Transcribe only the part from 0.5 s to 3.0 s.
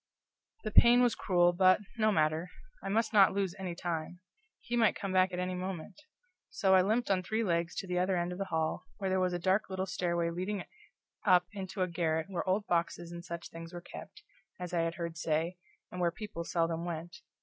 The pain was cruel, but, no matter, I